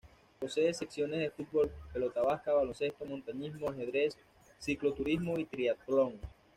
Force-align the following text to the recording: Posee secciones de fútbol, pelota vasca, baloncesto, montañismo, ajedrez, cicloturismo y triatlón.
Posee 0.39 0.73
secciones 0.73 1.19
de 1.19 1.29
fútbol, 1.29 1.71
pelota 1.93 2.23
vasca, 2.23 2.51
baloncesto, 2.53 3.05
montañismo, 3.05 3.69
ajedrez, 3.69 4.17
cicloturismo 4.57 5.37
y 5.37 5.45
triatlón. 5.45 6.19